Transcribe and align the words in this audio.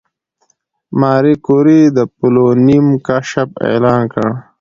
ماري 0.99 1.35
کوري 1.45 1.81
د 1.97 1.99
پولونیم 2.17 2.87
کشف 3.07 3.49
اعلان 3.67 4.01
کړ. 4.13 4.25